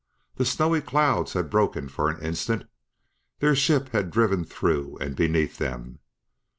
[0.37, 2.63] The snowy clouds had broken for an instant;
[3.37, 5.99] their ship had driven through and beneath them.